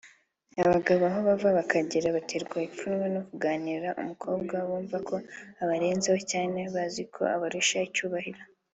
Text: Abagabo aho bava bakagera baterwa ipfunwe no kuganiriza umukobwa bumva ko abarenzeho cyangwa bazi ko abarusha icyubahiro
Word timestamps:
Abagabo 0.61 1.03
aho 1.09 1.19
bava 1.27 1.49
bakagera 1.57 2.15
baterwa 2.17 2.57
ipfunwe 2.67 3.05
no 3.15 3.21
kuganiriza 3.27 3.89
umukobwa 4.01 4.55
bumva 4.69 4.97
ko 5.07 5.15
abarenzeho 5.61 6.17
cyangwa 6.31 6.61
bazi 6.75 7.03
ko 7.13 7.21
abarusha 7.35 7.79
icyubahiro 7.89 8.41